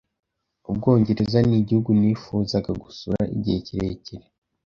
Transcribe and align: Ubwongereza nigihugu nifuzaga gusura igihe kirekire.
Ubwongereza 0.69 1.39
nigihugu 1.47 1.89
nifuzaga 1.99 2.71
gusura 2.83 3.19
igihe 3.35 3.59
kirekire. 3.67 4.25